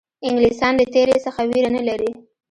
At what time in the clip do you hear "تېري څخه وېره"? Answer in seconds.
0.93-1.69